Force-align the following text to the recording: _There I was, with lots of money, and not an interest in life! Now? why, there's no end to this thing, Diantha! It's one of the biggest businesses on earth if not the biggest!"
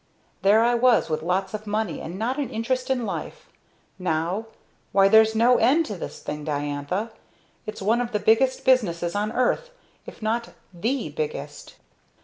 _There 0.41 0.63
I 0.63 0.73
was, 0.73 1.11
with 1.11 1.21
lots 1.21 1.53
of 1.53 1.67
money, 1.67 2.01
and 2.01 2.17
not 2.17 2.39
an 2.39 2.49
interest 2.49 2.89
in 2.89 3.05
life! 3.05 3.49
Now? 3.99 4.47
why, 4.93 5.07
there's 5.07 5.35
no 5.35 5.57
end 5.59 5.85
to 5.85 5.95
this 5.95 6.21
thing, 6.23 6.43
Diantha! 6.43 7.11
It's 7.67 7.83
one 7.83 8.01
of 8.01 8.11
the 8.11 8.17
biggest 8.19 8.65
businesses 8.65 9.13
on 9.13 9.31
earth 9.31 9.69
if 10.07 10.19
not 10.23 10.55
the 10.73 11.09
biggest!" 11.11 11.75